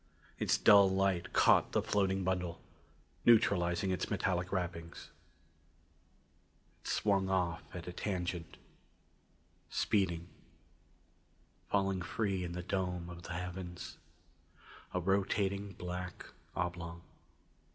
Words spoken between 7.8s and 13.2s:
a tangent. Speeding. Falling free in the dome